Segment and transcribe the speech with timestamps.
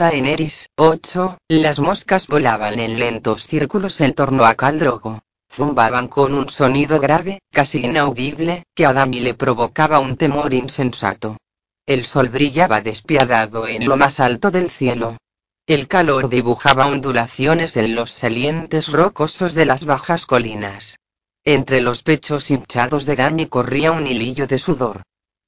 [0.00, 1.36] Daenerys 8.
[1.48, 5.20] Las moscas volaban en lentos círculos en torno a Caldrogo.
[5.52, 11.36] Zumbaban con un sonido grave, casi inaudible, que a Dami le provocaba un temor insensato.
[11.84, 15.18] El sol brillaba despiadado en lo más alto del cielo.
[15.66, 20.98] El calor dibujaba ondulaciones en los salientes rocosos de las bajas colinas.
[21.44, 25.02] Entre los pechos hinchados de Dani corría un hilillo de sudor.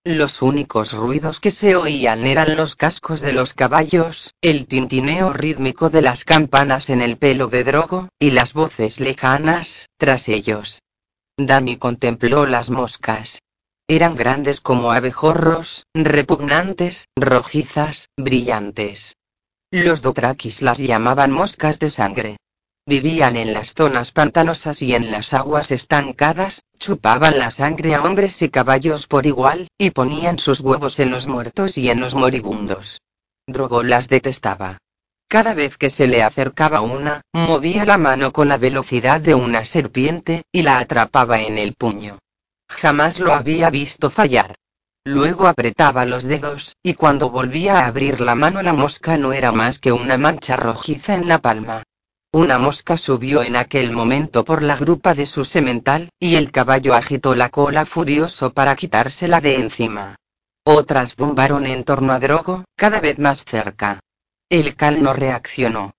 [0.04, 5.90] Los únicos ruidos que se oían eran los cascos de los caballos, el tintineo rítmico
[5.90, 10.82] de las campanas en el pelo de Drogo, y las voces lejanas, tras ellos.
[11.38, 13.42] Dani contempló las moscas.
[13.86, 19.14] Eran grandes como abejorros, repugnantes, rojizas, brillantes.
[19.70, 22.38] Los Dothrakis las llamaban moscas de sangre.
[22.84, 28.42] Vivían en las zonas pantanosas y en las aguas estancadas, chupaban la sangre a hombres
[28.42, 33.00] y caballos por igual, y ponían sus huevos en los muertos y en los moribundos.
[33.46, 34.78] Drogo las detestaba.
[35.28, 39.64] Cada vez que se le acercaba una, movía la mano con la velocidad de una
[39.64, 42.18] serpiente, y la atrapaba en el puño.
[42.68, 44.56] Jamás lo había visto fallar.
[45.04, 49.52] Luego apretaba los dedos, y cuando volvía a abrir la mano la mosca no era
[49.52, 51.84] más que una mancha rojiza en la palma.
[52.34, 56.94] Una mosca subió en aquel momento por la grupa de su semental, y el caballo
[56.94, 60.16] agitó la cola furioso para quitársela de encima.
[60.64, 64.00] Otras zumbaron en torno a Drogo, cada vez más cerca.
[64.48, 65.92] El cal no reaccionó.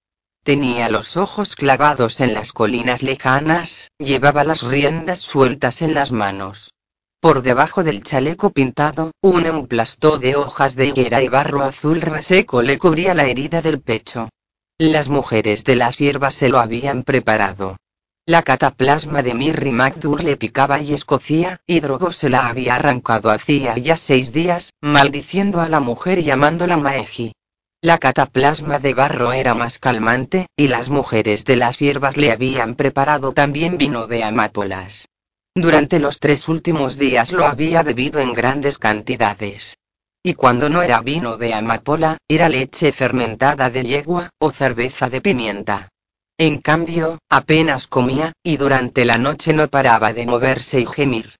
[0.43, 6.73] Tenía los ojos clavados en las colinas lejanas, llevaba las riendas sueltas en las manos.
[7.19, 12.63] Por debajo del chaleco pintado, un emplastó de hojas de higuera y barro azul reseco
[12.63, 14.29] le cubría la herida del pecho.
[14.79, 17.77] Las mujeres de las hierbas se lo habían preparado.
[18.25, 23.29] La cataplasma de Mirri Magdur le picaba y escocía, y Drogo se la había arrancado
[23.29, 27.33] hacía ya seis días, maldiciendo a la mujer y llamándola Maeji.
[27.81, 32.75] La cataplasma de barro era más calmante, y las mujeres de las hierbas le habían
[32.75, 35.09] preparado también vino de amápolas.
[35.53, 39.77] Durante los tres últimos días lo había bebido en grandes cantidades.
[40.25, 45.19] Y cuando no era vino de amapola, era leche fermentada de yegua, o cerveza de
[45.19, 45.89] pimienta.
[46.37, 51.35] En cambio, apenas comía, y durante la noche no paraba de moverse y gemir.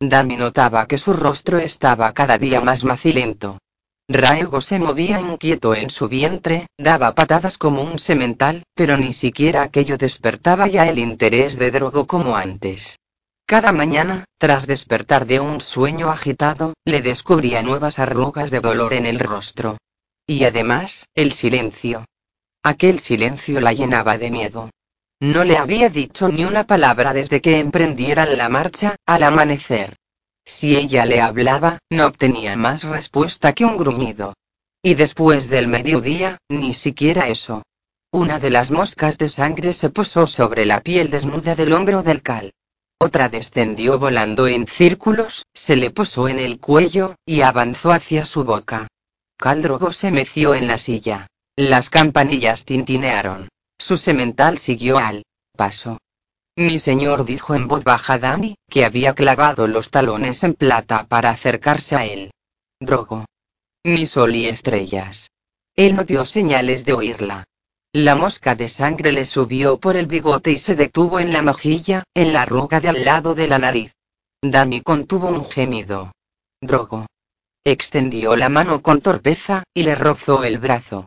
[0.00, 3.58] Dami notaba que su rostro estaba cada día más macilento.
[4.08, 9.62] Raego se movía inquieto en su vientre, daba patadas como un semental, pero ni siquiera
[9.62, 13.00] aquello despertaba ya el interés de Drogo como antes.
[13.48, 19.06] Cada mañana, tras despertar de un sueño agitado, le descubría nuevas arrugas de dolor en
[19.06, 19.78] el rostro.
[20.26, 22.04] Y además, el silencio.
[22.62, 24.68] Aquel silencio la llenaba de miedo.
[25.20, 29.96] No le había dicho ni una palabra desde que emprendieran la marcha, al amanecer.
[30.44, 34.34] Si ella le hablaba, no obtenía más respuesta que un gruñido.
[34.82, 37.62] Y después del mediodía, ni siquiera eso.
[38.12, 42.20] Una de las moscas de sangre se posó sobre la piel desnuda del hombro del
[42.20, 42.52] cal.
[43.00, 48.42] Otra descendió volando en círculos, se le posó en el cuello, y avanzó hacia su
[48.44, 48.88] boca.
[49.36, 51.28] Caldrogo se meció en la silla.
[51.54, 53.48] Las campanillas tintinearon.
[53.78, 55.22] Su semental siguió al
[55.56, 55.98] paso.
[56.56, 61.30] Mi señor dijo en voz baja Dani, que había clavado los talones en plata para
[61.30, 62.32] acercarse a él.
[62.80, 63.26] Drogo.
[63.84, 65.30] Mi sol y estrellas.
[65.76, 67.44] Él no dio señales de oírla.
[67.94, 72.04] La mosca de sangre le subió por el bigote y se detuvo en la mejilla,
[72.14, 73.94] en la arruga de al lado de la nariz.
[74.42, 76.12] Dani contuvo un gemido.
[76.60, 77.06] Drogo.
[77.64, 81.06] Extendió la mano con torpeza, y le rozó el brazo.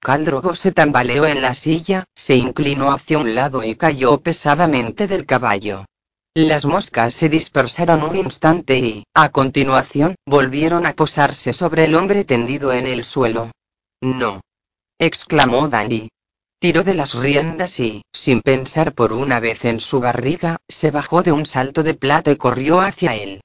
[0.00, 5.26] Caldrogo se tambaleó en la silla, se inclinó hacia un lado y cayó pesadamente del
[5.26, 5.84] caballo.
[6.34, 12.24] Las moscas se dispersaron un instante y, a continuación, volvieron a posarse sobre el hombre
[12.24, 13.52] tendido en el suelo.
[14.00, 14.40] No.
[14.98, 16.08] exclamó Dani.
[16.62, 21.24] Tiró de las riendas y, sin pensar por una vez en su barriga, se bajó
[21.24, 23.40] de un salto de plata y corrió hacia él.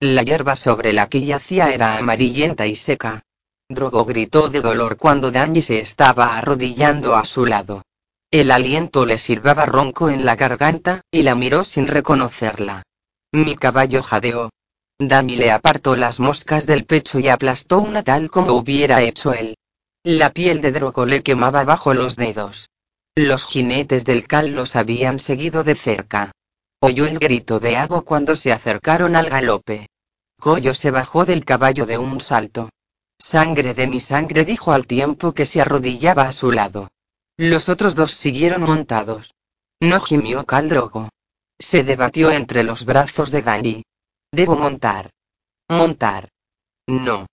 [0.00, 3.24] La hierba sobre la que yacía era amarillenta y seca.
[3.68, 7.82] Drogo gritó de dolor cuando Danny se estaba arrodillando a su lado.
[8.30, 12.84] El aliento le silbaba ronco en la garganta, y la miró sin reconocerla.
[13.32, 14.48] Mi caballo jadeó.
[14.98, 19.56] Danny le apartó las moscas del pecho y aplastó una tal como hubiera hecho él.
[20.04, 22.70] La piel de Drogo le quemaba bajo los dedos.
[23.14, 26.32] Los jinetes del cal los habían seguido de cerca.
[26.80, 29.86] Oyó el grito de Ago cuando se acercaron al galope.
[30.40, 32.70] Coyo se bajó del caballo de un salto.
[33.16, 36.90] Sangre de mi sangre dijo al tiempo que se arrodillaba a su lado.
[37.36, 39.36] Los otros dos siguieron montados.
[39.78, 41.10] No gimió Caldrogo.
[41.60, 43.84] Se debatió entre los brazos de Dani.
[44.32, 45.10] Debo montar.
[45.68, 46.28] Montar.
[46.88, 47.26] No.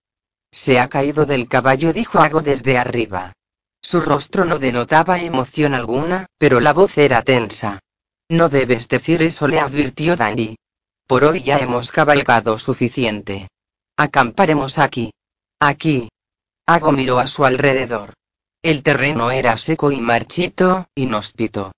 [0.51, 3.33] Se ha caído del caballo, dijo Ago desde arriba.
[3.81, 7.79] Su rostro no denotaba emoción alguna, pero la voz era tensa.
[8.29, 10.57] No debes decir eso, le advirtió Danny.
[11.07, 13.47] Por hoy ya hemos cabalgado suficiente.
[13.97, 15.11] Acamparemos aquí.
[15.59, 16.09] Aquí.
[16.65, 18.13] Ago miró a su alrededor.
[18.61, 21.71] El terreno era seco y marchito, inhóspito.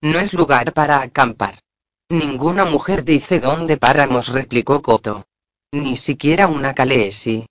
[0.00, 1.60] No es lugar para acampar.
[2.08, 5.26] Ninguna mujer dice dónde paramos, replicó Coto.
[5.72, 7.46] Ni siquiera una calesi.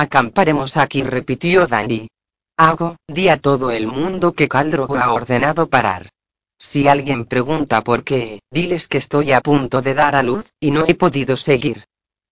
[0.00, 2.08] Acamparemos aquí, repitió Danny.
[2.56, 6.08] Hago, di a todo el mundo que Caldrogo ha ordenado parar.
[6.58, 10.70] Si alguien pregunta por qué, diles que estoy a punto de dar a luz, y
[10.70, 11.84] no he podido seguir.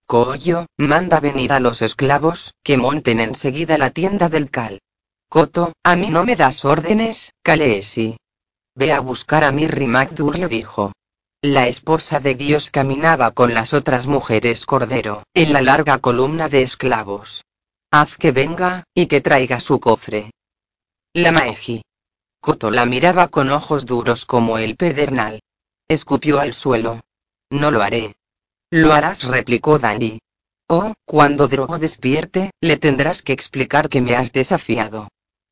[0.07, 4.81] Coyo, manda venir a los esclavos, que monten enseguida la tienda del Cal.
[5.29, 8.17] Coto, a mí no me das órdenes, Calesi.
[8.77, 10.93] Ve a buscar a Mirri Magdurio dijo.
[11.43, 16.63] La esposa de Dios caminaba con las otras mujeres cordero, en la larga columna de
[16.63, 17.45] esclavos.
[17.91, 20.31] Haz que venga, y que traiga su cofre.
[21.15, 21.83] La Maeji.
[22.39, 25.41] Coto la miraba con ojos duros como el pedernal.
[25.89, 27.01] Escupió al suelo.
[27.51, 28.17] No lo haré.
[28.71, 30.21] Lo harás, replicó Dani.
[30.69, 35.09] Oh, cuando Drogo despierte, le tendrás que explicar que me has desafiado.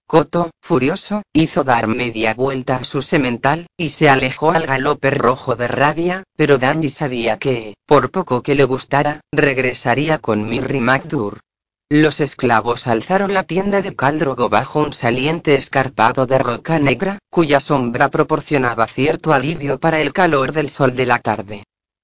[0.06, 5.56] Coto, furioso, hizo dar media vuelta a su semental, y se alejó al galope rojo
[5.56, 11.40] de rabia, pero Dandy sabía que, por poco que le gustara, regresaría con Mirri Magdur.
[11.88, 17.60] Los esclavos alzaron la tienda de Caldrogo bajo un saliente escarpado de roca negra, cuya
[17.60, 21.62] sombra proporcionaba cierto alivio para el calor del sol de la tarde.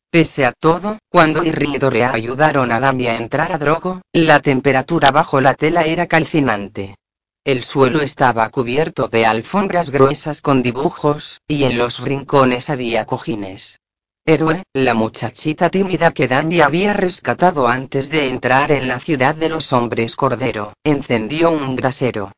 [0.08, 5.40] Pese a todo, cuando Irri ayudaron a Dandy a entrar a Drogo, la temperatura bajo
[5.40, 6.94] la tela era calcinante.
[7.42, 13.80] El suelo estaba cubierto de alfombras gruesas con dibujos, y en los rincones había cojines.
[14.24, 19.48] Héroe, la muchachita tímida que Dandy había rescatado antes de entrar en la ciudad de
[19.48, 22.30] los hombres cordero, encendió un brasero.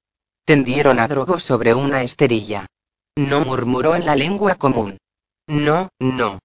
[0.47, 2.67] Tendieron a Drogo sobre una esterilla.
[3.17, 4.97] No murmuró en la lengua común.
[5.47, 6.39] No, no.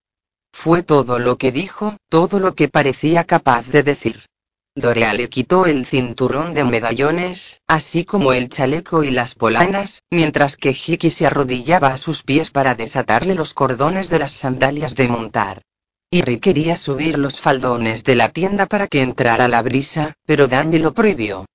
[0.52, 4.26] Fue todo lo que dijo, todo lo que parecía capaz de decir.
[4.80, 10.58] Dorea le quitó el cinturón de medallones, así como el chaleco y las polanas, mientras
[10.58, 15.08] que Hiki se arrodillaba a sus pies para desatarle los cordones de las sandalias de
[15.08, 15.62] montar.
[16.12, 20.80] Iri quería subir los faldones de la tienda para que entrara la brisa, pero Dandy
[20.80, 21.46] lo prohibió.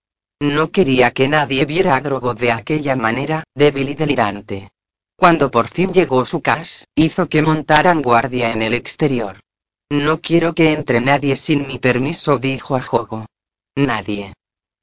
[0.40, 4.70] No quería que nadie viera a Drogo de aquella manera, débil y delirante.
[5.16, 9.40] Cuando por fin llegó su cas, hizo que montaran guardia en el exterior.
[9.90, 13.26] No quiero que entre nadie sin mi permiso, dijo a Jogo.
[13.76, 14.34] Nadie.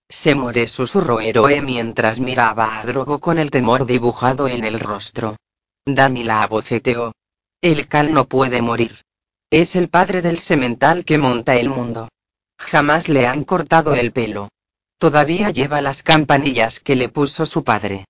[0.10, 5.38] Se muere, susurró Héroe mientras miraba a Drogo con el temor dibujado en el rostro.
[5.86, 7.14] Dani la aboceteó.
[7.62, 9.02] El Cal no puede morir.
[9.50, 12.10] Es el padre del semental que monta el mundo.
[12.58, 14.50] Jamás le han cortado el pelo.
[14.98, 18.06] Todavía lleva las campanillas que le puso su padre.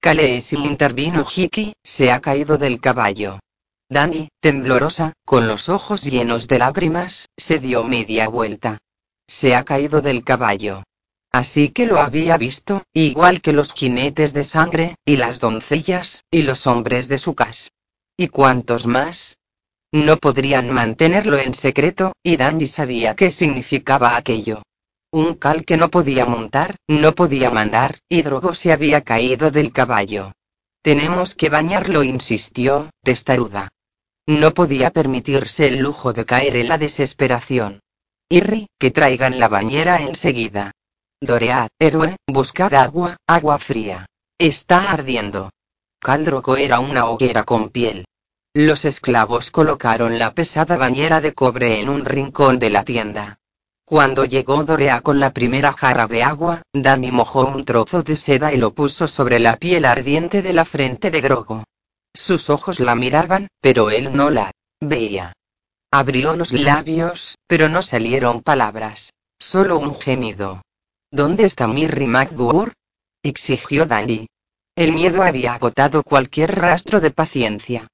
[0.00, 3.40] Khaleesi intervino Hiki, se ha caído del caballo.
[3.88, 8.78] Dani, temblorosa, con los ojos llenos de lágrimas, se dio media vuelta.
[9.28, 10.82] Se ha caído del caballo.
[11.30, 16.42] Así que lo había visto, igual que los jinetes de sangre, y las doncellas, y
[16.42, 17.70] los hombres de su casa.
[18.16, 19.38] ¿Y cuántos más?
[19.92, 24.62] No podrían mantenerlo en secreto, y Dandy sabía qué significaba aquello.
[25.12, 29.72] Un cal que no podía montar, no podía mandar, y Drogo se había caído del
[29.72, 30.32] caballo.
[30.86, 33.70] Tenemos que bañarlo, insistió, testaruda.
[34.24, 37.80] No podía permitirse el lujo de caer en la desesperación.
[38.28, 40.70] Irri, que traigan la bañera enseguida.
[41.20, 44.06] Doread, héroe, buscad agua, agua fría.
[44.38, 45.50] Está ardiendo.
[45.98, 48.04] Caldroco era una hoguera con piel.
[48.54, 53.40] Los esclavos colocaron la pesada bañera de cobre en un rincón de la tienda.
[53.88, 58.52] Cuando llegó Dorea con la primera jarra de agua, Dani mojó un trozo de seda
[58.52, 61.62] y lo puso sobre la piel ardiente de la frente de Grogo.
[62.12, 64.50] Sus ojos la miraban, pero él no la
[64.80, 65.34] veía.
[65.92, 69.12] Abrió los labios, pero no salieron palabras.
[69.38, 70.62] Solo un gemido.
[71.12, 72.72] ¿Dónde está Mirri MacDour?
[73.22, 74.26] exigió Dani.
[74.74, 77.86] El miedo había agotado cualquier rastro de paciencia.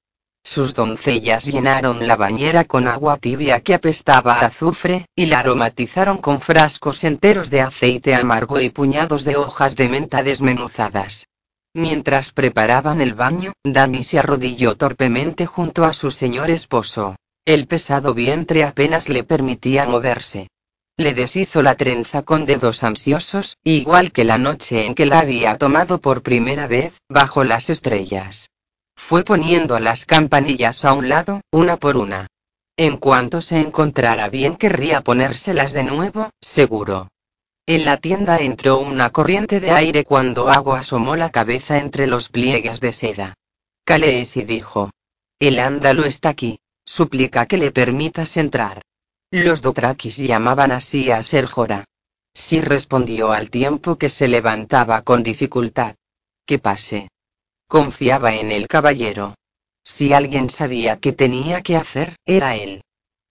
[0.43, 6.17] Sus doncellas llenaron la bañera con agua tibia que apestaba a azufre, y la aromatizaron
[6.17, 11.27] con frascos enteros de aceite amargo y puñados de hojas de menta desmenuzadas.
[11.73, 17.15] Mientras preparaban el baño, Dani se arrodilló torpemente junto a su señor esposo.
[17.45, 20.49] El pesado vientre apenas le permitía moverse.
[20.97, 25.57] Le deshizo la trenza con dedos ansiosos, igual que la noche en que la había
[25.57, 28.51] tomado por primera vez, bajo las estrellas.
[28.95, 32.27] Fue poniendo las campanillas a un lado, una por una.
[32.77, 37.09] En cuanto se encontrara bien querría ponérselas de nuevo, seguro.
[37.65, 42.29] En la tienda entró una corriente de aire cuando Ago asomó la cabeza entre los
[42.29, 43.35] pliegues de seda.
[43.85, 44.91] Khaleesi dijo.
[45.39, 46.59] El ándalo está aquí.
[46.85, 48.81] Suplica que le permitas entrar.
[49.31, 51.85] Los Dothrakis llamaban así a Ser Jorah.
[52.33, 55.95] Sí respondió al tiempo que se levantaba con dificultad.
[56.45, 57.09] Que pase.
[57.67, 59.35] Confiaba en el caballero.
[59.83, 62.81] Si alguien sabía qué tenía que hacer, era él.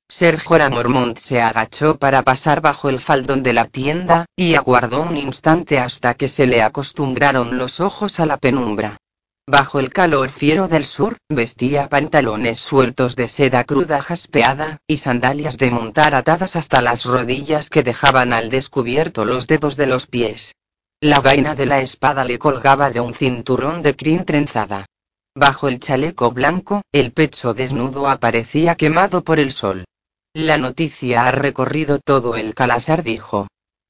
[0.08, 5.02] Ser Jorah Mormont se agachó para pasar bajo el faldón de la tienda, y aguardó
[5.02, 8.98] un instante hasta que se le acostumbraron los ojos a la penumbra.
[9.46, 15.56] Bajo el calor fiero del sur, vestía pantalones sueltos de seda cruda jaspeada, y sandalias
[15.56, 20.54] de montar atadas hasta las rodillas que dejaban al descubierto los dedos de los pies.
[21.02, 24.86] La vaina de la espada le colgaba de un cinturón de crin trenzada.
[25.34, 29.84] Bajo el chaleco blanco, el pecho desnudo aparecía quemado por el sol.
[30.32, 33.48] La noticia ha recorrido todo el calasar, dijo.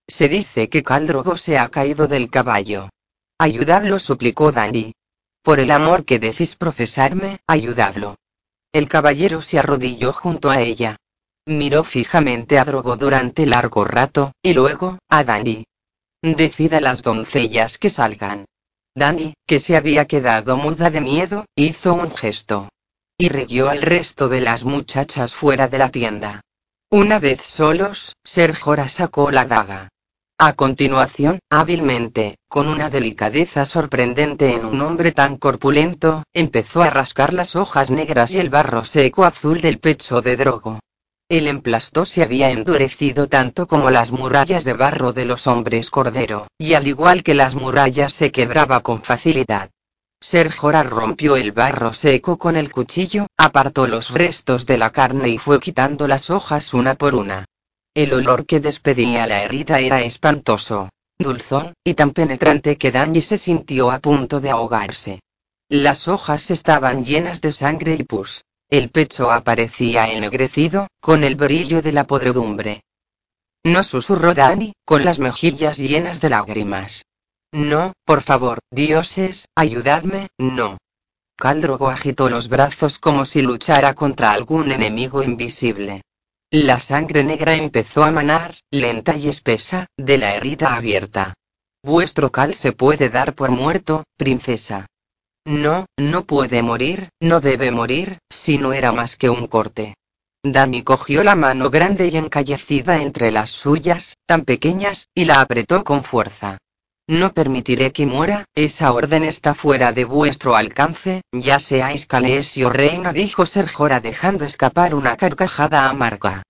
[0.09, 2.88] Se dice que Caldrogo se ha caído del caballo.
[3.38, 4.95] Ayudadlo, suplicó Dani.
[5.42, 8.16] Por el amor que decís profesarme, ayudadlo.
[8.73, 10.97] El caballero se arrodilló junto a ella.
[11.45, 15.66] Miró fijamente a Drogo durante largo rato, y luego, a Dani.
[16.23, 18.45] Decida las doncellas que salgan.
[18.95, 22.69] Dani, que se había quedado muda de miedo, hizo un gesto.
[23.19, 26.41] Y riguió al resto de las muchachas fuera de la tienda.
[26.91, 29.88] Una vez solos, Serjora sacó la daga.
[30.38, 37.35] A continuación, hábilmente, con una delicadeza sorprendente en un hombre tan corpulento, empezó a rascar
[37.35, 40.81] las hojas negras y el barro seco azul del pecho de Drogo.
[41.33, 46.49] El emplasto se había endurecido tanto como las murallas de barro de los hombres cordero,
[46.59, 49.71] y al igual que las murallas se quebraba con facilidad.
[50.21, 55.39] Ser rompió el barro seco con el cuchillo, apartó los restos de la carne y
[55.39, 57.47] fue quitando las hojas una por una.
[57.95, 63.39] El olor que despedía la herida era espantoso, dulzón, y tan penetrante que Danny se
[63.39, 65.21] sintió a punto de ahogarse.
[65.71, 68.45] Las hojas estaban llenas de sangre y pus.
[68.73, 72.81] El pecho aparecía ennegrecido, con el brillo de la podredumbre.
[73.64, 77.05] No susurró Danny, con las mejillas llenas de lágrimas.
[77.52, 80.79] No, por favor, dioses, ayudadme, no.
[81.37, 86.00] Caldrogo agitó los brazos como si luchara contra algún enemigo invisible.
[86.50, 91.35] La sangre negra empezó a manar, lenta y espesa, de la herida abierta.
[91.83, 94.87] Vuestro cal se puede dar por muerto, princesa.
[95.45, 99.95] No, no puede morir, no debe morir, si no era más que un corte.
[100.45, 105.85] Dani cogió la mano grande y encallecida entre las suyas, tan pequeñas, y la apretó
[105.85, 106.59] con fuerza.
[107.09, 113.13] No permitiré que muera, esa orden está fuera de vuestro alcance, ya seáis Calesio reina
[113.13, 116.43] dijo Serjora dejando escapar una carcajada amarga.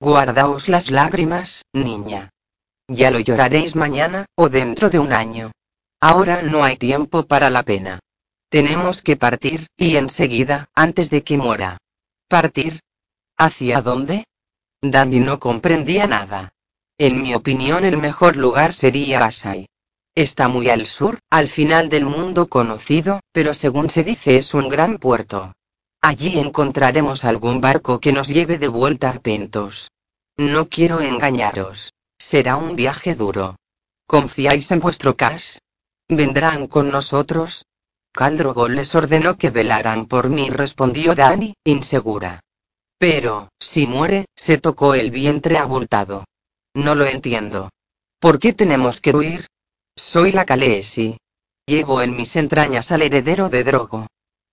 [0.00, 2.30] Guardaos las lágrimas, niña.
[2.88, 5.52] Ya lo lloraréis mañana, o dentro de un año.
[6.00, 8.00] Ahora no hay tiempo para la pena.
[8.50, 11.78] Tenemos que partir, y enseguida, antes de que muera.
[12.28, 12.80] ¿Partir?
[13.38, 14.24] ¿Hacia dónde?
[14.82, 16.52] Dandy no comprendía nada.
[16.98, 19.68] En mi opinión el mejor lugar sería Asai.
[20.16, 24.68] Está muy al sur, al final del mundo conocido, pero según se dice es un
[24.68, 25.54] gran puerto.
[26.02, 29.92] Allí encontraremos algún barco que nos lleve de vuelta a Pentos.
[30.36, 31.92] No quiero engañaros.
[32.18, 33.56] Será un viaje duro.
[34.06, 35.60] ¿Confiáis en vuestro Cas?
[36.08, 37.64] ¿Vendrán con nosotros?
[38.12, 42.40] Caldrogo les ordenó que velaran por mí, respondió Dani, insegura.
[42.98, 46.24] Pero, si muere, se tocó el vientre abultado.
[46.74, 47.70] No lo entiendo.
[48.18, 49.46] ¿Por qué tenemos que huir?
[49.96, 51.16] Soy la Calesi.
[51.66, 54.06] Llevo en mis entrañas al heredero de Drogo.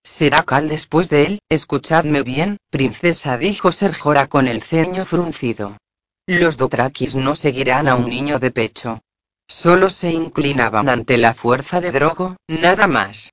[0.04, 1.40] ¿Será Cal después de él?
[1.50, 5.78] Escuchadme bien, princesa, dijo Serjora con el ceño fruncido.
[6.26, 9.02] Los Dothrakis no seguirán a un niño de pecho.
[9.50, 13.32] Solo se inclinaban ante la fuerza de Drogo, nada más.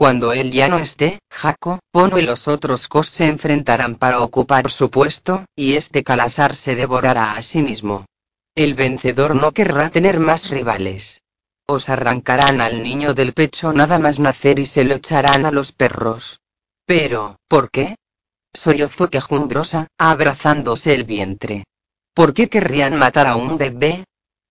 [0.00, 4.70] Cuando él ya no esté, Jaco, Pono y los otros Kos se enfrentarán para ocupar
[4.70, 8.06] su puesto, y este Calasar se devorará a sí mismo.
[8.54, 11.20] El vencedor no querrá tener más rivales.
[11.66, 15.70] Os arrancarán al niño del pecho nada más nacer y se lo echarán a los
[15.70, 16.40] perros.
[16.86, 17.96] Pero, ¿por qué?
[18.54, 21.64] Sollozó quejumbrosa, abrazándose el vientre.
[22.14, 24.04] ¿Por qué querrían matar a un bebé?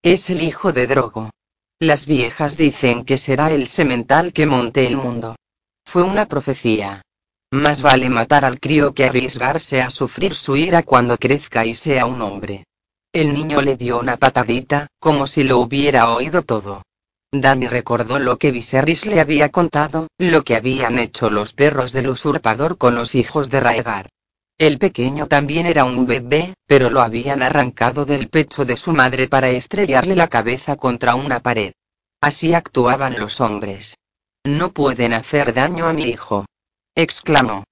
[0.04, 1.32] Es el hijo de Drogo.
[1.82, 5.38] Las viejas dicen que será el semental que monte el mundo.
[5.86, 7.04] Fue una profecía.
[7.52, 12.06] Más vale matar al crío que arriesgarse a sufrir su ira cuando crezca y sea
[12.06, 12.66] un hombre.
[13.14, 16.84] El niño le dio una patadita, como si lo hubiera oído todo.
[17.32, 22.10] Danny recordó lo que Viserys le había contado, lo que habían hecho los perros del
[22.10, 24.10] usurpador con los hijos de Raegar.
[24.60, 29.30] El pequeño también era un bebé, pero lo habían arrancado del pecho de su madre
[29.30, 31.72] para estrellarle la cabeza contra una pared.
[32.20, 33.96] Así actuaban los hombres.
[34.44, 36.46] No pueden hacer daño a mi hijo.
[36.94, 37.64] exclamó.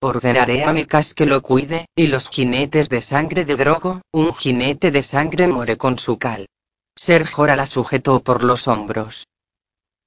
[0.00, 4.92] Ordenaré a Mikas que lo cuide, y los jinetes de sangre de Drogo, un jinete
[4.92, 6.46] de sangre muere con su cal.
[6.94, 9.26] Ser Jorah la sujetó por los hombros.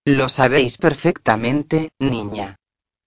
[0.06, 2.56] Lo sabéis perfectamente, niña.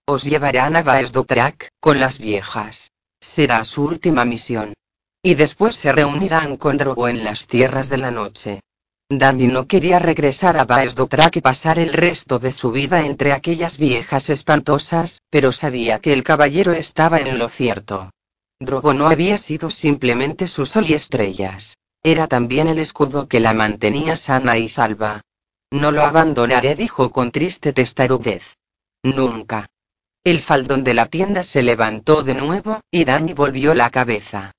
[0.07, 2.91] Os llevarán a Baesdotrak, con las viejas.
[3.25, 4.75] Será su última misión.
[5.23, 8.61] Y después se reunirán con Drogo en las tierras de la noche.
[9.09, 13.79] Dandy no quería regresar a Baesdotrak y pasar el resto de su vida entre aquellas
[13.79, 18.11] viejas espantosas, pero sabía que el caballero estaba en lo cierto.
[18.61, 21.79] Drogo no había sido simplemente su sol y estrellas.
[22.03, 25.23] Era también el escudo que la mantenía sana y salva.
[25.71, 28.59] No lo abandonaré, dijo con triste testarudez.
[29.03, 29.67] Nunca.
[30.25, 34.53] El faldón de la tienda se levantó de nuevo, y Danny volvió la cabeza.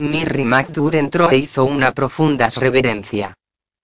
[0.00, 3.34] Mirri MacDur entró e hizo una profunda reverencia.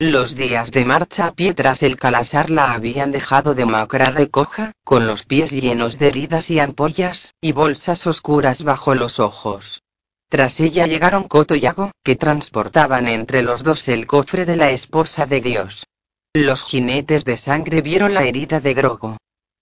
[0.01, 4.73] Los días de marcha a pie tras el calasar la habían dejado demacrada y coja,
[4.83, 9.83] con los pies llenos de heridas y ampollas, y bolsas oscuras bajo los ojos.
[10.29, 14.71] Tras ella llegaron Coto y Ago, que transportaban entre los dos el cofre de la
[14.73, 15.85] esposa de Dios.
[16.35, 19.19] Los jinetes de sangre vieron la herida de Grogo.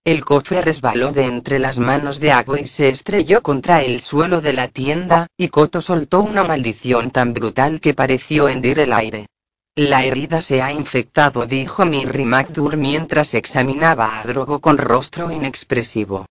[0.07, 4.41] El cofre resbaló de entre las manos de Ago y se estrelló contra el suelo
[4.41, 9.27] de la tienda, y Coto soltó una maldición tan brutal que pareció hendir el aire.
[9.75, 16.27] La herida se ha infectado, dijo Mirri MacDur mientras examinaba a Drogo con rostro inexpresivo.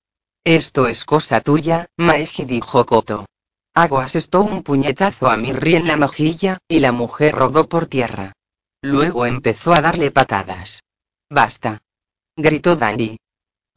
[0.46, 3.26] Esto es cosa tuya, Maeji dijo Koto.
[3.74, 8.32] Ago asestó un puñetazo a Mirri en la mejilla, y la mujer rodó por tierra.
[8.82, 10.82] Luego empezó a darle patadas.
[11.30, 11.82] Basta.
[12.38, 13.18] Gritó Danny.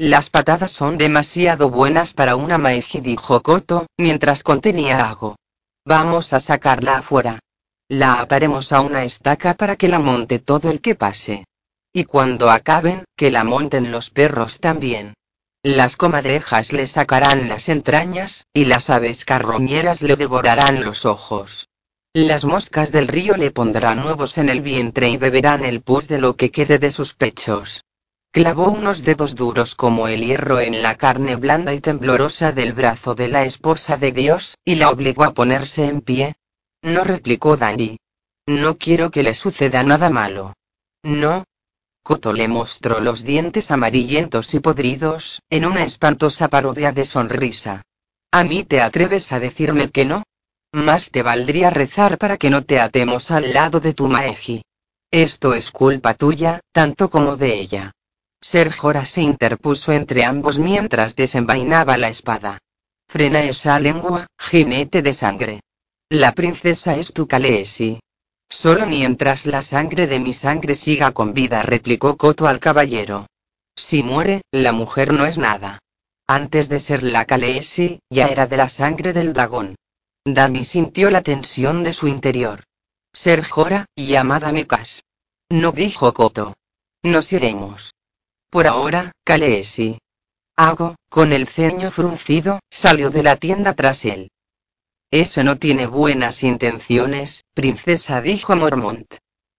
[0.00, 5.35] Las patadas son demasiado buenas para una Maeji dijo Koto, mientras contenía a Ago.
[5.85, 7.40] Vamos a sacarla afuera.
[7.88, 11.47] La ataremos a una estaca para que la monte todo el que pase.
[11.93, 15.14] Y cuando acaben, que la monten los perros también.
[15.64, 21.66] Las comadrejas le sacarán las entrañas, y las aves carroñeras le devorarán los ojos.
[22.12, 26.18] Las moscas del río le pondrán nuevos en el vientre y beberán el pus de
[26.18, 27.83] lo que quede de sus pechos.
[28.31, 33.14] Clavó unos dedos duros como el hierro en la carne blanda y temblorosa del brazo
[33.14, 36.37] de la esposa de Dios, y la obligó a ponerse en pie,
[36.83, 37.99] no replicó Danny.
[38.47, 40.55] No quiero que le suceda nada malo.
[41.03, 41.45] No.
[42.03, 47.83] Coto le mostró los dientes amarillentos y podridos, en una espantosa parodia de sonrisa.
[48.31, 50.23] ¿A mí te atreves a decirme que no?
[50.73, 54.62] Más te valdría rezar para que no te atemos al lado de tu Maeji.
[55.11, 57.93] Esto es culpa tuya, tanto como de ella.
[58.40, 62.59] Ser Jora se interpuso entre ambos mientras desenvainaba la espada.
[63.09, 65.61] Frena esa lengua, jinete de sangre.
[66.11, 68.01] La princesa es tu Khaleesi.
[68.48, 73.27] Solo mientras la sangre de mi sangre siga con vida, replicó Coto al caballero.
[73.77, 75.81] Si muere, la mujer no es nada.
[76.27, 79.77] Antes de ser la Khaleesi, ya era de la sangre del dragón.
[80.24, 82.64] Dani sintió la tensión de su interior.
[83.12, 85.03] Ser Jora, llamada Mikas.
[85.51, 86.55] No dijo Coto.
[87.03, 87.94] Nos iremos.
[88.50, 89.98] Por ahora, Khaleesi.
[90.56, 94.30] Hago, con el ceño fruncido, salió de la tienda tras él.
[95.11, 99.14] Eso no tiene buenas intenciones, princesa, dijo Mormont.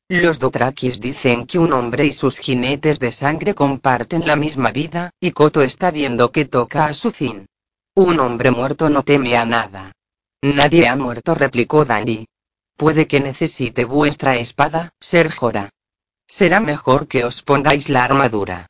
[0.07, 5.11] Los Dothrakis dicen que un hombre y sus jinetes de sangre comparten la misma vida,
[5.19, 7.45] y Koto está viendo que toca a su fin.
[7.95, 9.91] Un hombre muerto no teme a nada.
[10.41, 12.25] Nadie ha muerto, replicó Dani.
[12.75, 15.69] Puede que necesite vuestra espada, Ser Jora.
[16.27, 18.67] Será mejor que os pongáis la armadura.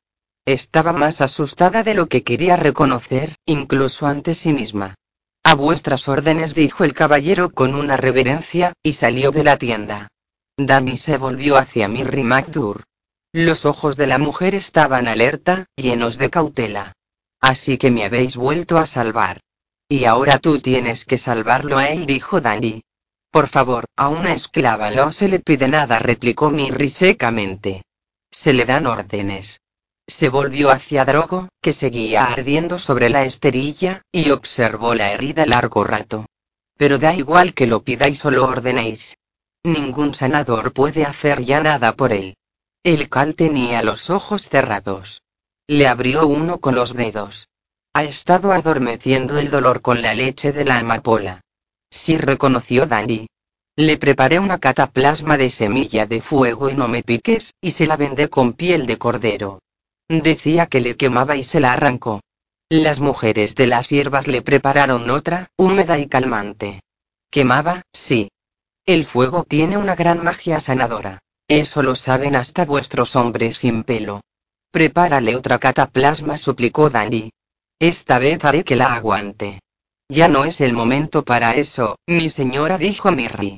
[0.49, 4.95] Estaba más asustada de lo que quería reconocer, incluso ante sí misma.
[5.43, 10.07] A vuestras órdenes, dijo el caballero con una reverencia, y salió de la tienda.
[10.57, 12.85] Danny se volvió hacia Mirri MacDur.
[13.31, 16.93] Los ojos de la mujer estaban alerta, llenos de cautela.
[17.39, 19.41] Así que me habéis vuelto a salvar.
[19.87, 22.81] Y ahora tú tienes que salvarlo a él, dijo Danny.
[23.29, 27.83] Por favor, a una esclava no se le pide nada, replicó Mirri secamente.
[28.31, 29.61] Se le dan órdenes.
[30.09, 35.83] Se volvió hacia Drogo, que seguía ardiendo sobre la esterilla, y observó la herida largo
[35.83, 36.25] rato.
[36.77, 39.17] Pero da igual que lo pidáis o lo ordenéis.
[39.63, 42.37] Ningún sanador puede hacer ya nada por él.
[42.83, 45.21] El cal tenía los ojos cerrados.
[45.67, 47.47] Le abrió uno con los dedos.
[47.93, 51.41] Ha estado adormeciendo el dolor con la leche de la amapola.
[51.91, 53.27] Sí reconoció Danny.
[53.75, 57.95] Le preparé una cataplasma de semilla de fuego y no me piques, y se la
[57.95, 59.59] vendé con piel de cordero.
[60.09, 62.21] Decía que le quemaba y se la arrancó.
[62.67, 66.81] Las mujeres de las hierbas le prepararon otra, húmeda y calmante.
[67.29, 68.31] Quemaba, sí.
[68.87, 71.19] El fuego tiene una gran magia sanadora.
[71.47, 74.21] Eso lo saben hasta vuestros hombres sin pelo.
[74.71, 77.31] Prepárale otra cataplasma, suplicó Danny.
[77.79, 79.61] Esta vez haré que la aguante.
[80.09, 83.57] Ya no es el momento para eso, mi señora, dijo Mirri.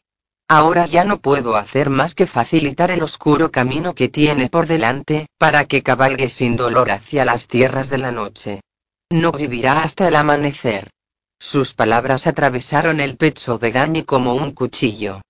[0.54, 5.28] Ahora ya no puedo hacer más que facilitar el oscuro camino que tiene por delante,
[5.38, 8.60] para que cabalgue sin dolor hacia las tierras de la noche.
[9.10, 10.90] No vivirá hasta el amanecer.
[11.40, 15.22] Sus palabras atravesaron el pecho de Dani como un cuchillo.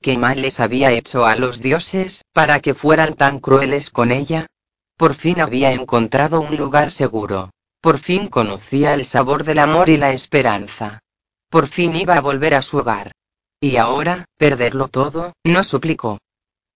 [0.00, 4.46] ¿Qué mal les había hecho a los dioses, para que fueran tan crueles con ella?
[4.96, 7.50] Por fin había encontrado un lugar seguro.
[7.80, 11.00] Por fin conocía el sabor del amor y la esperanza.
[11.50, 13.10] Por fin iba a volver a su hogar.
[13.60, 16.18] Y ahora, perderlo todo, no suplicó.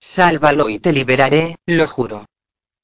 [0.01, 2.27] Sálvalo y te liberaré, lo juro.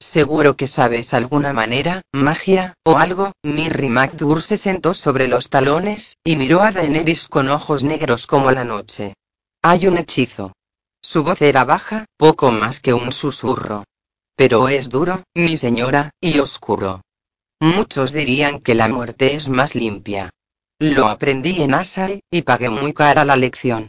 [0.00, 3.32] Seguro que sabes alguna manera, magia, o algo.
[3.42, 8.52] Mirri MacDur se sentó sobre los talones, y miró a Daenerys con ojos negros como
[8.52, 9.14] la noche.
[9.62, 10.52] Hay un hechizo.
[11.02, 13.84] Su voz era baja, poco más que un susurro.
[14.37, 17.02] Pero es duro, mi señora, y oscuro.
[17.58, 20.30] Muchos dirían que la muerte es más limpia.
[20.80, 23.88] Lo aprendí en Asai, y pagué muy cara la lección.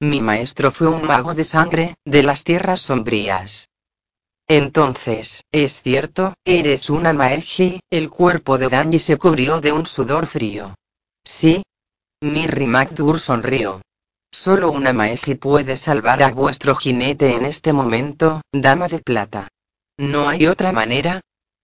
[0.00, 3.68] Mi maestro fue un mago de sangre, de las tierras sombrías.
[4.48, 10.26] Entonces, es cierto, eres una Maeji, el cuerpo de Danny se cubrió de un sudor
[10.26, 10.74] frío.
[11.24, 11.62] Sí.
[12.22, 13.82] Mirri MacDur sonrió.
[14.32, 19.48] Solo una Maeji puede salvar a vuestro jinete en este momento, dama de plata.
[19.98, 21.20] ¿No hay otra manera?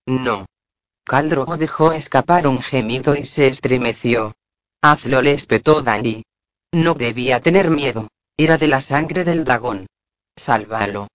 [0.06, 0.44] No.
[1.04, 4.34] Caldrogo dejó escapar un gemido y se estremeció.
[4.88, 6.22] Hazlo le espetó Danny.
[6.72, 8.07] No debía tener miedo.
[8.37, 9.88] Era de la sangre del dragón.
[10.37, 11.09] Sálvalo.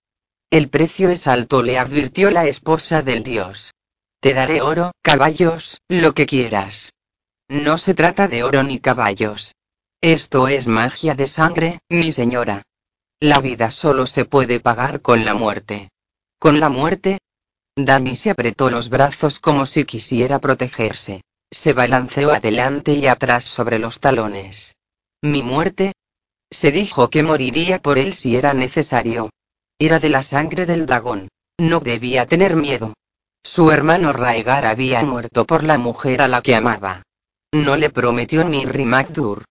[0.49, 3.73] El precio es alto, le advirtió la esposa del dios.
[4.19, 6.91] Te daré oro, caballos, lo que quieras.
[7.47, 9.55] No se trata de oro ni caballos.
[10.01, 12.63] Esto es magia de sangre, mi señora.
[13.21, 15.91] La vida solo se puede pagar con la muerte.
[16.39, 17.19] ¿Con la muerte?
[17.77, 21.21] Dani se apretó los brazos como si quisiera protegerse.
[21.51, 24.75] Se balanceó adelante y atrás sobre los talones.
[25.21, 25.93] ¿Mi muerte?
[26.49, 29.29] Se dijo que moriría por él si era necesario,
[29.77, 31.27] era de la sangre del dragón.
[31.57, 32.93] No debía tener miedo.
[33.43, 37.03] Su hermano Raegar había muerto por la mujer a la que amaba.
[37.51, 39.43] No le prometió Mirri Magdur.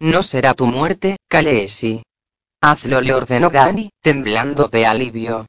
[0.00, 2.02] No será tu muerte, Khaleesi.
[2.60, 5.46] Hazlo, le ordenó Dani, temblando de alivio.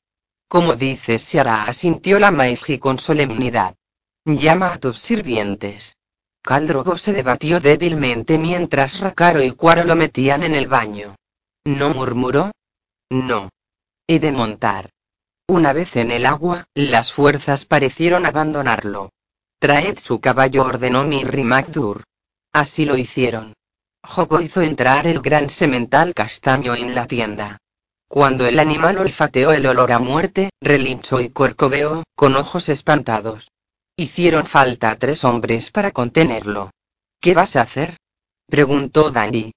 [0.47, 3.75] Como dices, se hará, asintió la Maiji con solemnidad.
[4.23, 5.96] Llama a tus sirvientes.
[6.47, 11.17] Caldrogo se debatió débilmente mientras Rakaro y Cuaro lo metían en el baño.
[11.65, 12.51] ¿No murmuró?
[13.09, 13.49] No.
[14.07, 14.89] He de montar.
[15.49, 19.09] Una vez en el agua, las fuerzas parecieron abandonarlo.
[19.59, 22.03] Traed su caballo, ordenó Mirri Magdur.
[22.53, 23.51] Así lo hicieron.
[24.01, 27.57] Joko hizo entrar el gran semental castaño en la tienda.
[28.07, 33.49] Cuando el animal olfateó el olor a muerte, relinchó y cuercobeó, con ojos espantados.
[33.99, 36.69] Hicieron falta tres hombres para contenerlo.
[37.19, 37.97] ¿Qué vas a hacer?
[38.47, 39.51] preguntó Danny.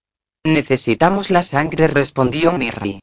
[0.44, 3.00] Necesitamos la sangre, respondió Mirri.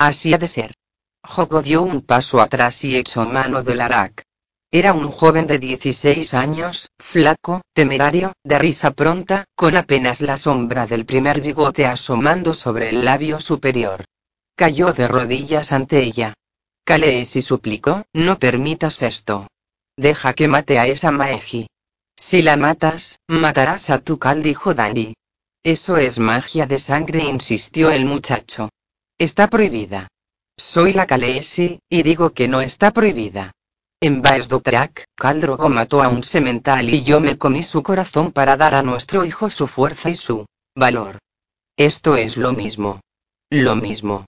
[0.00, 0.74] Así ha de ser.
[1.22, 4.24] Joko dio un paso atrás y echó mano del Arak.
[4.72, 10.88] Era un joven de 16 años, flaco, temerario, de risa pronta, con apenas la sombra
[10.88, 14.04] del primer bigote asomando sobre el labio superior.
[14.56, 16.34] Cayó de rodillas ante ella.
[16.84, 19.46] Khaleesi suplicó, no permitas esto.
[20.00, 21.66] Deja que mate a esa Maeji.
[22.16, 25.12] Si la matas, matarás a tu Cal, dijo Dani.
[25.62, 28.70] Eso es magia de sangre, insistió el muchacho.
[29.18, 30.08] Está prohibida.
[30.56, 33.52] Soy la Khaleesi, y digo que no está prohibida.
[34.00, 38.74] En Baesdotrak, Caldrogo mató a un semental y yo me comí su corazón para dar
[38.74, 41.18] a nuestro hijo su fuerza y su valor.
[41.76, 43.02] Esto es lo mismo.
[43.50, 44.24] Lo mismo.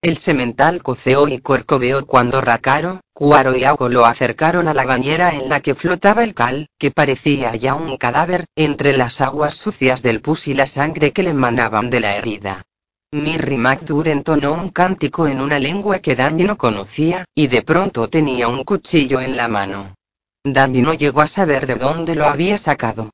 [0.00, 5.34] El semental coceó y cuercobeó cuando Rakaro, Cuaro y Ago lo acercaron a la bañera
[5.34, 10.00] en la que flotaba el cal, que parecía ya un cadáver, entre las aguas sucias
[10.00, 12.64] del pus y la sangre que le emanaban de la herida.
[13.10, 18.08] Mirri Magdur entonó un cántico en una lengua que Dandy no conocía, y de pronto
[18.08, 19.96] tenía un cuchillo en la mano.
[20.44, 23.10] Dandy no llegó a saber de dónde lo había sacado.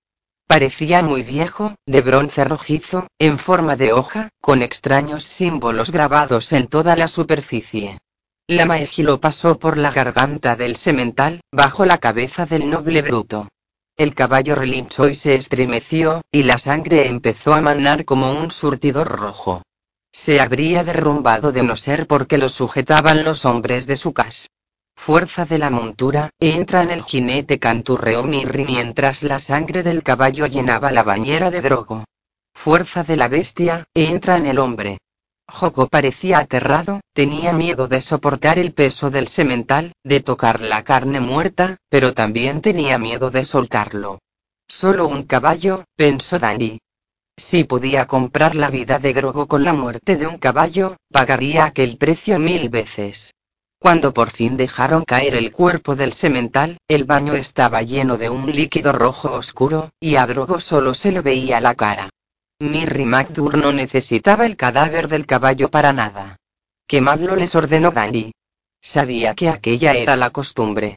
[0.47, 6.67] Parecía muy viejo, de bronce rojizo, en forma de hoja, con extraños símbolos grabados en
[6.67, 7.99] toda la superficie.
[8.47, 8.67] La
[8.99, 13.49] lo pasó por la garganta del semental, bajo la cabeza del noble bruto.
[13.97, 19.09] El caballo relinchó y se estremeció, y la sangre empezó a manar como un surtidor
[19.09, 19.63] rojo.
[20.13, 24.49] Se habría derrumbado de no ser porque lo sujetaban los hombres de su casa.
[24.97, 30.47] Fuerza de la montura, entra en el jinete canturreó Mirri mientras la sangre del caballo
[30.47, 32.05] llenaba la bañera de Drogo.
[32.55, 34.99] Fuerza de la bestia, entra en el hombre.
[35.47, 41.21] Joko parecía aterrado, tenía miedo de soportar el peso del semental, de tocar la carne
[41.21, 44.21] muerta, pero también tenía miedo de soltarlo.
[44.67, 46.81] Solo un caballo, pensó Danny.
[47.37, 51.99] Si podía comprar la vida de Drogo con la muerte de un caballo, pagaría aquel
[51.99, 53.35] precio mil veces.
[53.85, 58.51] Cuando por fin dejaron caer el cuerpo del semental, el baño estaba lleno de un
[58.51, 62.09] líquido rojo oscuro, y a Drogo solo se le veía la cara.
[62.61, 66.38] Mirri MacDur no necesitaba el cadáver del caballo para nada.
[66.87, 68.33] Quemadlo les ordenó Danny.
[68.81, 70.97] Sabía que aquella era la costumbre.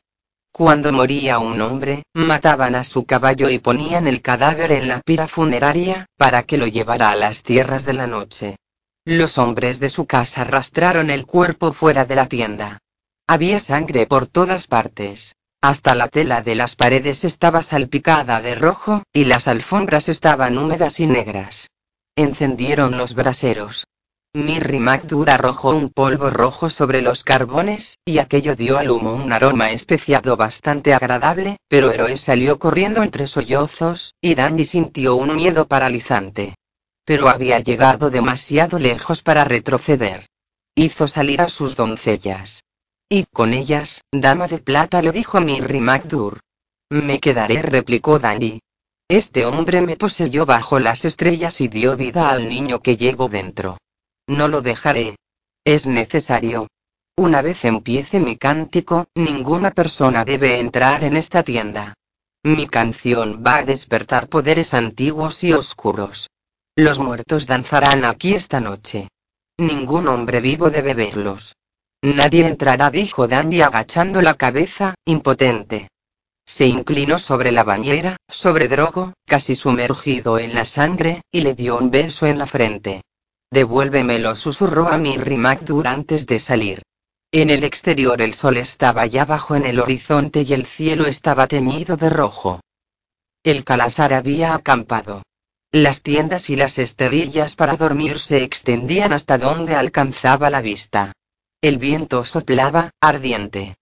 [0.54, 5.28] Cuando moría un hombre, mataban a su caballo y ponían el cadáver en la pira
[5.28, 8.56] funeraria, para que lo llevara a las tierras de la noche.
[9.10, 12.80] Los hombres de su casa arrastraron el cuerpo fuera de la tienda.
[13.26, 15.38] Había sangre por todas partes.
[15.62, 21.00] Hasta la tela de las paredes estaba salpicada de rojo, y las alfombras estaban húmedas
[21.00, 21.70] y negras.
[22.18, 23.86] Encendieron los braseros.
[24.34, 29.32] Mirri MacDur arrojó un polvo rojo sobre los carbones, y aquello dio al humo un
[29.32, 35.66] aroma especiado bastante agradable, pero Héroe salió corriendo entre sollozos, y Danny sintió un miedo
[35.66, 36.58] paralizante
[37.08, 40.28] pero había llegado demasiado lejos para retroceder.
[40.76, 42.66] Hizo salir a sus doncellas.
[43.08, 46.42] Y con ellas, dama de plata le dijo Mirri MacDur.
[46.90, 48.60] Me quedaré, replicó Danny.
[49.08, 53.78] Este hombre me poseyó bajo las estrellas y dio vida al niño que llevo dentro.
[54.28, 55.16] No lo dejaré.
[55.64, 56.68] Es necesario.
[57.16, 61.94] Una vez empiece mi cántico, ninguna persona debe entrar en esta tienda.
[62.44, 66.28] Mi canción va a despertar poderes antiguos y oscuros.
[66.78, 69.10] Los muertos danzarán aquí esta noche.
[69.58, 71.56] Ningún hombre vivo debe verlos.
[72.04, 75.90] Nadie entrará, dijo Dandy agachando la cabeza, impotente.
[76.46, 81.80] Se inclinó sobre la bañera, sobre Drogo, casi sumergido en la sangre, y le dio
[81.80, 83.02] un beso en la frente.
[83.50, 86.84] Devuélvemelo, susurró a Mirri MacDur antes de salir.
[87.32, 91.48] En el exterior el sol estaba ya bajo en el horizonte y el cielo estaba
[91.48, 92.62] teñido de rojo.
[93.44, 95.24] El Calasar había acampado.
[95.80, 101.14] Las tiendas y las esterillas para dormir se extendían hasta donde alcanzaba la vista.
[101.62, 103.76] El viento soplaba, ardiente.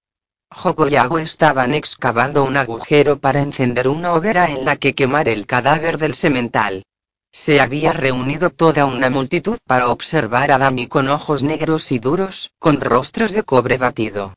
[0.51, 5.29] Joko y Ago estaban excavando un agujero para encender una hoguera en la que quemar
[5.29, 6.83] el cadáver del semental.
[7.31, 12.51] Se había reunido toda una multitud para observar a Dami con ojos negros y duros,
[12.59, 14.33] con rostros de cobre batido.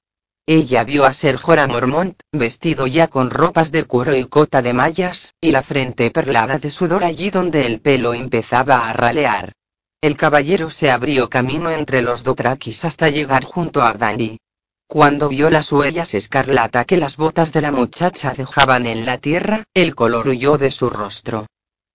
[0.51, 4.73] Ella vio a Ser Jorah Mormont, vestido ya con ropas de cuero y cota de
[4.73, 9.53] mallas, y la frente perlada de sudor allí donde el pelo empezaba a ralear.
[10.01, 14.39] El caballero se abrió camino entre los dothrakis hasta llegar junto a Dani.
[14.87, 19.65] Cuando vio las huellas escarlata que las botas de la muchacha dejaban en la tierra,
[19.75, 21.47] el color huyó de su rostro.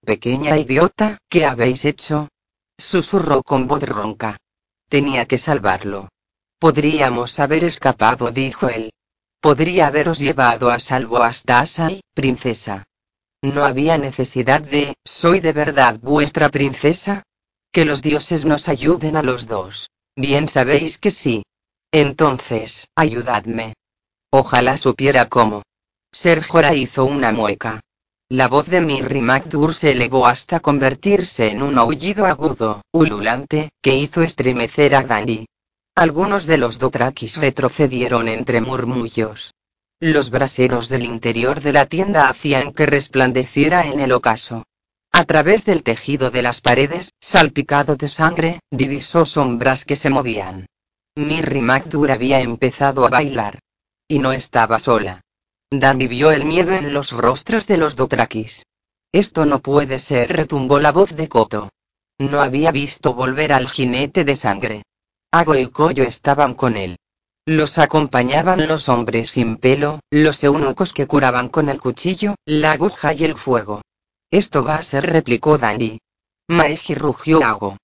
[0.05, 2.29] Pequeña idiota, ¿qué habéis hecho?
[2.77, 4.37] Susurró con voz ronca.
[4.89, 6.09] Tenía que salvarlo.
[6.63, 8.93] Podríamos haber escapado, dijo él.
[9.41, 12.85] Podría haberos llevado a salvo hasta Asai, princesa.
[13.41, 17.23] No había necesidad de, ¿soy de verdad vuestra princesa?
[17.73, 19.89] Que los dioses nos ayuden a los dos.
[20.15, 21.43] Bien sabéis que sí.
[21.91, 23.73] Entonces, ayudadme.
[24.31, 25.63] Ojalá supiera cómo.
[26.13, 27.81] Serjora hizo una mueca.
[28.29, 33.97] La voz de Mirri MacDur se elevó hasta convertirse en un aullido agudo, ululante, que
[33.97, 35.45] hizo estremecer a Danny.
[35.95, 39.53] Algunos de los Dothrakis retrocedieron entre murmullos.
[39.99, 44.65] Los braseros del interior de la tienda hacían que resplandeciera en el ocaso.
[45.11, 50.65] A través del tejido de las paredes, salpicado de sangre, divisó sombras que se movían.
[51.15, 53.59] Mirri MacDur había empezado a bailar.
[54.07, 55.21] Y no estaba sola.
[55.69, 58.65] Danny vio el miedo en los rostros de los Dothrakis.
[59.11, 61.69] Esto no puede ser, retumbó la voz de Koto.
[62.17, 64.83] No había visto volver al jinete de sangre.
[65.33, 66.97] Ago y Koyo estaban con él.
[67.47, 73.15] Los acompañaban los hombres sin pelo, los eunucos que curaban con el cuchillo, la aguja
[73.15, 73.81] y el fuego.
[74.29, 75.97] Esto va a ser, replicó Danny.
[76.49, 77.77] Maeji rugió Ago.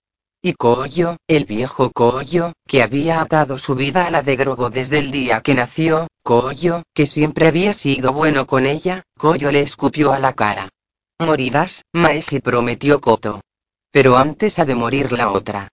[0.44, 5.00] Y Koyo, el viejo Koyo, que había atado su vida a la de Drogo desde
[5.00, 10.14] el día que nació, Koyo, que siempre había sido bueno con ella, Koyo le escupió
[10.14, 10.70] a la cara.
[11.18, 13.42] Morirás, Maeji prometió Koto.
[13.90, 15.68] Pero antes ha de morir la otra.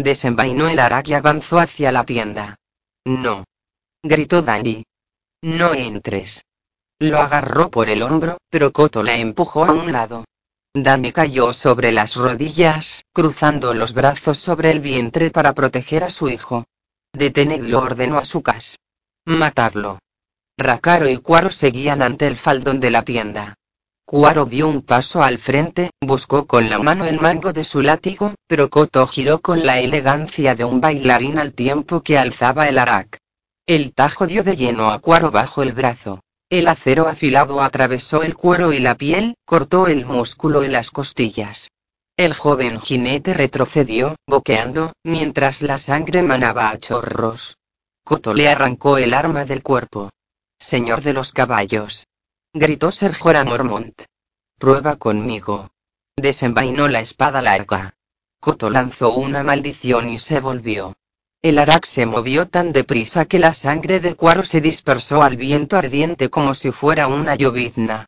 [0.00, 2.56] Desenvainó el arak y avanzó hacia la tienda.
[3.04, 3.44] No.
[4.02, 4.84] Gritó Danny.
[5.42, 6.42] No entres.
[6.98, 10.24] Lo agarró por el hombro, pero Koto la empujó a un lado.
[10.74, 16.28] Danny cayó sobre las rodillas, cruzando los brazos sobre el vientre para proteger a su
[16.28, 16.64] hijo.
[17.12, 18.78] Detenedlo ordenó a su cas.
[19.26, 19.98] Matadlo.
[20.56, 23.54] Rakaro y Cuaro seguían ante el faldón de la tienda.
[24.10, 28.34] Cuaro dio un paso al frente, buscó con la mano el mango de su látigo,
[28.48, 33.18] pero Koto giró con la elegancia de un bailarín al tiempo que alzaba el arak.
[33.68, 36.18] El tajo dio de lleno a Cuaro bajo el brazo.
[36.50, 41.70] El acero afilado atravesó el cuero y la piel, cortó el músculo y las costillas.
[42.16, 47.58] El joven jinete retrocedió, boqueando, mientras la sangre manaba a chorros.
[48.02, 50.10] Koto le arrancó el arma del cuerpo.
[50.58, 52.08] Señor de los caballos.
[52.52, 54.02] Gritó Serjora Mormont.
[54.58, 55.70] Prueba conmigo.
[56.16, 57.94] Desenvainó la espada larga.
[58.40, 60.96] Koto lanzó una maldición y se volvió.
[61.42, 65.76] El arak se movió tan deprisa que la sangre de Cuaro se dispersó al viento
[65.76, 68.06] ardiente como si fuera una llovizna.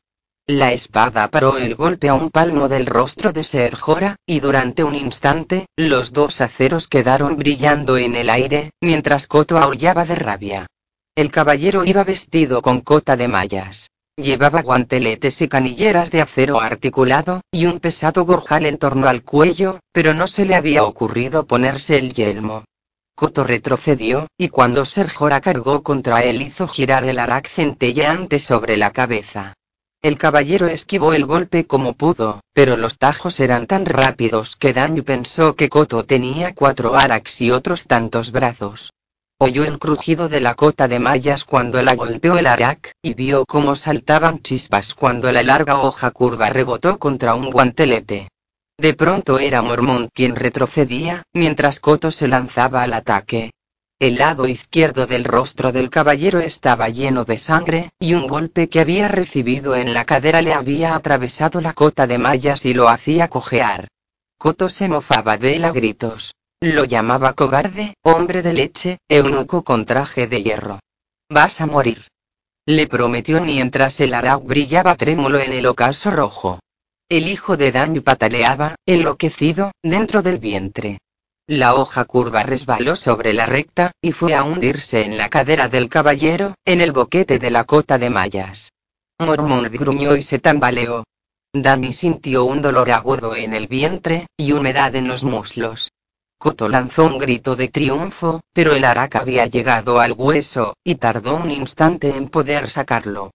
[0.48, 4.96] La espada paró el golpe a un palmo del rostro de Serjora, y durante un
[4.96, 10.66] instante, los dos aceros quedaron brillando en el aire, mientras Koto aullaba de rabia.
[11.14, 13.91] El caballero iba vestido con cota de mallas.
[14.16, 19.80] Llevaba guanteletes y canilleras de acero articulado, y un pesado gorjal en torno al cuello,
[19.90, 22.64] pero no se le había ocurrido ponerse el yelmo.
[23.14, 28.90] Koto retrocedió, y cuando Serjora cargó contra él hizo girar el arak centelleante sobre la
[28.90, 29.54] cabeza.
[30.02, 35.00] El caballero esquivó el golpe como pudo, pero los tajos eran tan rápidos que Danny
[35.00, 38.92] pensó que Koto tenía cuatro araks y otros tantos brazos.
[39.44, 43.44] Oyó el crujido de la cota de mallas cuando la golpeó el arak, y vio
[43.44, 48.28] cómo saltaban chispas cuando la larga hoja curva rebotó contra un guantelete.
[48.78, 53.50] De pronto era Mormont quien retrocedía, mientras Koto se lanzaba al ataque.
[53.98, 58.78] El lado izquierdo del rostro del caballero estaba lleno de sangre, y un golpe que
[58.78, 63.26] había recibido en la cadera le había atravesado la cota de mallas y lo hacía
[63.26, 63.88] cojear.
[64.38, 66.32] Koto se mofaba de él a gritos.
[66.62, 70.78] Lo llamaba cobarde, hombre de leche, eunuco con traje de hierro.
[71.28, 72.06] Vas a morir.
[72.66, 76.60] Le prometió mientras el arau brillaba trémulo en el ocaso rojo.
[77.08, 80.98] El hijo de Dan pataleaba, enloquecido, dentro del vientre.
[81.48, 85.88] La hoja curva resbaló sobre la recta, y fue a hundirse en la cadera del
[85.88, 88.70] caballero, en el boquete de la cota de mallas.
[89.18, 91.02] Mormont gruñó y se tambaleó.
[91.52, 95.90] Danny sintió un dolor agudo en el vientre, y humedad en los muslos.
[96.42, 101.36] Koto lanzó un grito de triunfo, pero el araca había llegado al hueso, y tardó
[101.36, 103.30] un instante en poder sacarlo.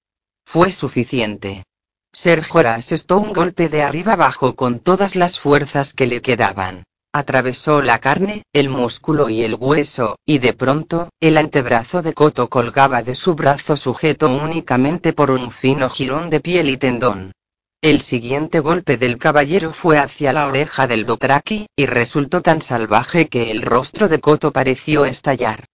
[0.45, 1.63] Fue suficiente.
[2.11, 6.83] Sergio asestó un golpe de arriba abajo con todas las fuerzas que le quedaban.
[7.13, 12.49] Atravesó la carne, el músculo y el hueso, y de pronto, el antebrazo de Koto
[12.49, 17.31] colgaba de su brazo sujeto únicamente por un fino jirón de piel y tendón.
[17.83, 23.27] El siguiente golpe del caballero fue hacia la oreja del Dotraki, y resultó tan salvaje
[23.27, 25.65] que el rostro de Koto pareció estallar.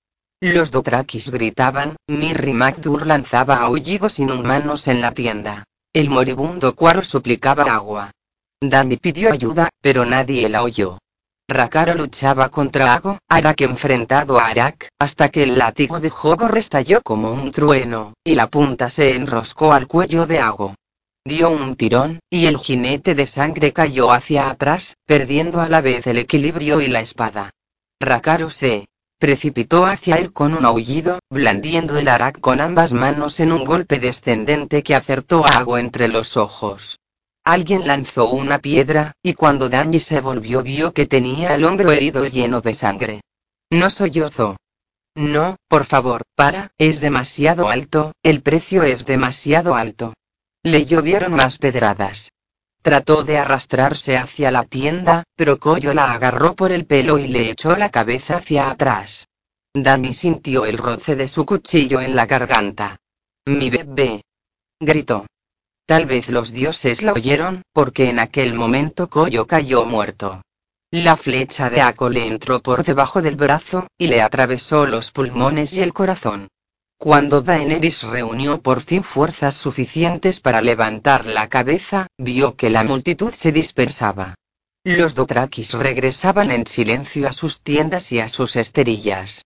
[0.42, 5.64] Los Dotrakis gritaban, Mirri Magdur lanzaba aullidos inhumanos en la tienda.
[5.94, 8.12] El moribundo Cuaro suplicaba agua.
[8.62, 10.98] Dandy pidió ayuda, pero nadie la oyó.
[11.48, 17.02] Rakaro luchaba contra Ago, Arak enfrentado a Arak, hasta que el látigo de Jogo restalló
[17.02, 20.76] como un trueno, y la punta se enroscó al cuello de Ago
[21.26, 26.06] dio un tirón, y el jinete de sangre cayó hacia atrás, perdiendo a la vez
[26.08, 27.52] el equilibrio y la espada.
[28.02, 28.88] Rakaro se
[29.20, 34.00] precipitó hacia él con un aullido, blandiendo el arak con ambas manos en un golpe
[34.00, 37.00] descendente que acertó a Ago entre los ojos.
[37.46, 42.26] Alguien lanzó una piedra, y cuando Danny se volvió vio que tenía el hombro herido
[42.26, 43.22] lleno de sangre.
[43.70, 44.58] No sollozó.
[45.16, 50.14] No, por favor, para, es demasiado alto, el precio es demasiado alto.
[50.64, 52.32] Le llovieron más pedradas.
[52.82, 57.50] Trató de arrastrarse hacia la tienda, pero Coyo la agarró por el pelo y le
[57.50, 59.28] echó la cabeza hacia atrás.
[59.74, 62.98] Danny sintió el roce de su cuchillo en la garganta.
[63.46, 64.24] Mi bebé.
[64.80, 65.26] Gritó.
[65.86, 70.42] Tal vez los dioses la oyeron, porque en aquel momento Coyo cayó muerto.
[70.92, 75.74] La flecha de Ako le entró por debajo del brazo, y le atravesó los pulmones
[75.74, 76.48] y el corazón.
[77.04, 83.34] Cuando Daenerys reunió por fin fuerzas suficientes para levantar la cabeza, vio que la multitud
[83.34, 84.36] se dispersaba.
[84.86, 89.42] Los Dothrakis regresaban en silencio a sus tiendas y a sus esterillas.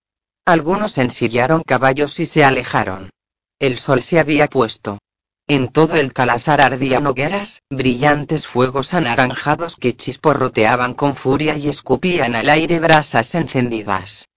[0.46, 3.10] Algunos ensillaron caballos y se alejaron.
[3.58, 5.00] El sol se había puesto.
[5.48, 12.36] En todo el calasar ardían hogueras, brillantes fuegos anaranjados que chisporroteaban con furia y escupían
[12.36, 14.28] al aire brasas encendidas.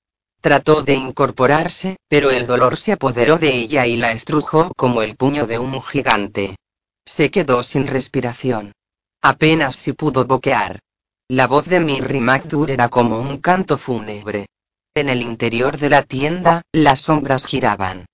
[0.40, 5.16] Trató de incorporarse, pero el dolor se apoderó de ella y la estrujó como el
[5.16, 6.56] puño de un gigante.
[7.04, 8.72] Se quedó sin respiración.
[9.20, 10.80] Apenas si pudo boquear.
[11.28, 14.46] La voz de Mirri Magdur era como un canto fúnebre.
[14.94, 18.06] En el interior de la tienda, las sombras giraban.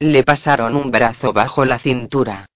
[0.00, 2.46] Le pasaron un brazo bajo la cintura.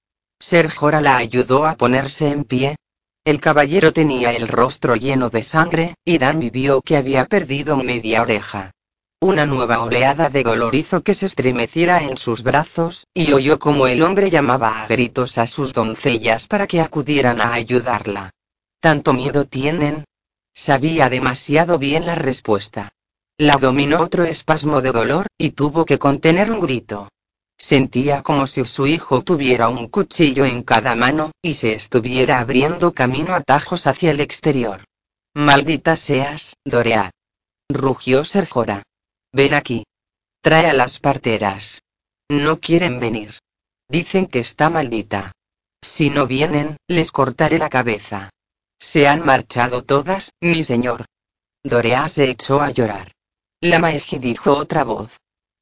[0.41, 2.76] Ser Jora la ayudó a ponerse en pie.
[3.24, 8.22] El caballero tenía el rostro lleno de sangre, y Dan vio que había perdido media
[8.22, 8.72] oreja.
[9.21, 13.89] Una nueva oleada de dolor hizo que se estremeciera en sus brazos, y oyó como
[13.89, 18.31] el hombre llamaba a gritos a sus doncellas para que acudieran a ayudarla.
[18.79, 20.05] ¿Tanto miedo tienen?
[20.55, 22.91] Sabía demasiado bien la respuesta.
[23.39, 27.09] La dominó otro espasmo de dolor, y tuvo que contener un grito.
[27.57, 32.93] Sentía como si su hijo tuviera un cuchillo en cada mano, y se estuviera abriendo
[32.93, 34.85] camino a tajos hacia el exterior.
[35.35, 37.11] Maldita seas, Dorea.
[37.69, 38.85] Rugió Serjora.
[39.33, 39.85] Ven aquí.
[40.41, 41.83] Trae a las parteras.
[42.31, 43.39] No quieren venir.
[43.89, 45.33] Dicen que está maldita.
[45.83, 48.31] Si no vienen, les cortaré la cabeza.
[48.81, 51.07] Se han marchado todas, mi señor.
[51.64, 53.12] Dorea se echó a llorar.
[53.61, 55.16] La Maeji dijo otra voz.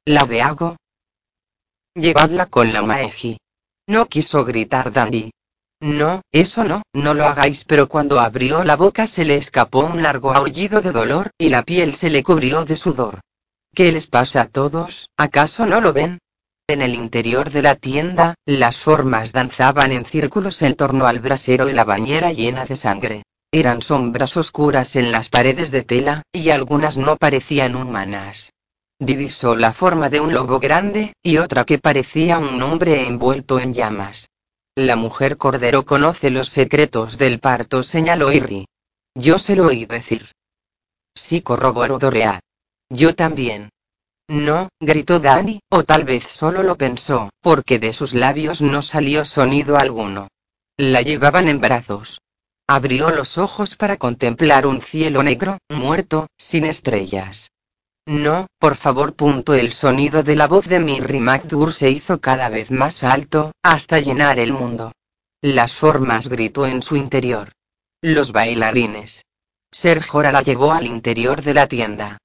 [0.05, 0.77] ¿La de Hago?
[1.95, 3.37] Llevadla con la Maeji.
[3.87, 5.31] No quiso gritar Dandy.
[5.79, 10.01] No, eso no, no lo hagáis, pero cuando abrió la boca se le escapó un
[10.01, 13.19] largo aullido de dolor, y la piel se le cubrió de sudor.
[13.77, 15.11] ¿Qué les pasa a todos?
[15.17, 16.17] ¿Acaso no lo ven?
[16.67, 21.69] En el interior de la tienda, las formas danzaban en círculos en torno al brasero
[21.69, 23.21] y la bañera llena de sangre.
[23.51, 28.51] Eran sombras oscuras en las paredes de tela, y algunas no parecían humanas.
[28.97, 33.75] Divisó la forma de un lobo grande, y otra que parecía un hombre envuelto en
[33.75, 34.31] llamas.
[34.75, 38.65] La mujer cordero conoce los secretos del parto, señaló Irri.
[39.13, 40.31] Yo se lo oí decir.
[41.13, 42.39] Sí corroboró Dorea.
[42.89, 43.69] Yo también.
[44.29, 49.23] No, gritó Dani, o tal vez solo lo pensó, porque de sus labios no salió
[49.23, 50.27] sonido alguno.
[50.77, 52.19] La llevaban en brazos.
[52.67, 57.51] Abrió los ojos para contemplar un cielo negro, muerto, sin estrellas.
[58.05, 59.15] No, por favor.
[59.15, 63.53] Punto el sonido de la voz de Mirri MacDur se hizo cada vez más alto,
[63.63, 64.91] hasta llenar el mundo.
[65.41, 67.51] Las formas gritó en su interior.
[68.01, 69.25] Los bailarines.
[69.71, 72.17] Serjora la llevó al interior de la tienda.